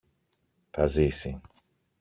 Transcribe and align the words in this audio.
Θα 0.69 0.85
ζήσει! 0.85 1.41